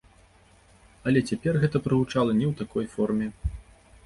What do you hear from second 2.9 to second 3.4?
форме.